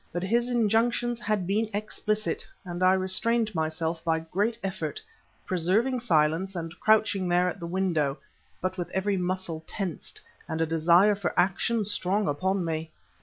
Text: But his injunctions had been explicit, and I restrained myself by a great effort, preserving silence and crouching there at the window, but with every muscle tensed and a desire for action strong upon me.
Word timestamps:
But 0.11 0.23
his 0.23 0.49
injunctions 0.49 1.19
had 1.19 1.45
been 1.45 1.69
explicit, 1.75 2.43
and 2.65 2.81
I 2.81 2.93
restrained 2.93 3.53
myself 3.53 4.03
by 4.03 4.17
a 4.17 4.21
great 4.21 4.57
effort, 4.63 4.99
preserving 5.45 5.99
silence 5.99 6.55
and 6.55 6.73
crouching 6.79 7.29
there 7.29 7.47
at 7.47 7.59
the 7.59 7.67
window, 7.67 8.17
but 8.61 8.79
with 8.79 8.89
every 8.95 9.17
muscle 9.17 9.63
tensed 9.67 10.19
and 10.47 10.59
a 10.59 10.65
desire 10.65 11.13
for 11.13 11.39
action 11.39 11.85
strong 11.85 12.27
upon 12.27 12.65
me. 12.65 12.89